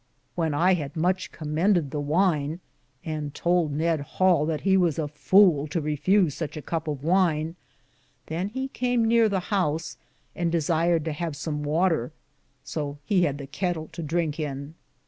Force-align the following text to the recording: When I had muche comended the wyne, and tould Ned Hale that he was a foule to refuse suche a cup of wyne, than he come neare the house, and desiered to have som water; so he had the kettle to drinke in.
When 0.33 0.55
I 0.55 0.73
had 0.73 0.95
muche 0.97 1.31
comended 1.31 1.91
the 1.91 1.99
wyne, 2.01 2.59
and 3.05 3.35
tould 3.35 3.71
Ned 3.73 4.01
Hale 4.17 4.47
that 4.47 4.61
he 4.61 4.75
was 4.75 4.97
a 4.97 5.07
foule 5.07 5.67
to 5.67 5.79
refuse 5.79 6.33
suche 6.33 6.57
a 6.57 6.61
cup 6.63 6.87
of 6.87 7.03
wyne, 7.03 7.55
than 8.25 8.49
he 8.49 8.69
come 8.69 9.05
neare 9.07 9.29
the 9.29 9.39
house, 9.53 9.97
and 10.35 10.51
desiered 10.51 11.05
to 11.05 11.11
have 11.13 11.35
som 11.35 11.61
water; 11.61 12.11
so 12.63 12.97
he 13.05 13.25
had 13.25 13.37
the 13.37 13.45
kettle 13.45 13.89
to 13.91 14.01
drinke 14.01 14.39
in. 14.39 14.73